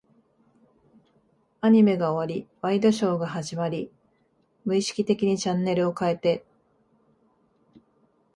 [1.59, 3.91] アニメが終わり、ワイドショーが始まり、
[4.65, 6.43] 無意識的にチャンネルを変えて、